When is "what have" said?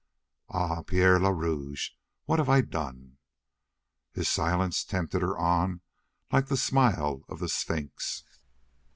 2.25-2.49